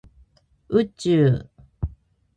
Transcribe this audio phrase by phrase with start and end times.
[0.69, 1.45] 宇宙